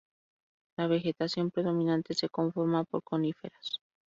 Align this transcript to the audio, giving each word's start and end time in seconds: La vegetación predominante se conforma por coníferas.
La 0.79 0.87
vegetación 0.87 1.51
predominante 1.51 2.15
se 2.15 2.27
conforma 2.27 2.83
por 2.85 3.03
coníferas. 3.03 3.79